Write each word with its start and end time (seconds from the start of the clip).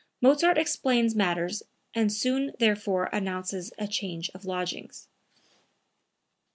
Mozart 0.19 0.57
explains 0.57 1.13
matters 1.13 1.61
and 1.93 2.11
soon 2.11 2.53
thereafter 2.59 3.03
announces 3.15 3.71
a 3.77 3.85
change 3.87 4.31
of 4.33 4.45
lodgings.) 4.45 5.07